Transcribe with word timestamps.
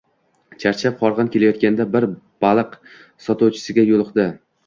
Charchab, 0.61 0.95
horg`in 1.01 1.27
kelayotganda 1.35 1.85
bir 1.97 2.07
baliq 2.45 2.73
sotuvchisiga 3.29 3.85
yo`liqdi 3.93 4.27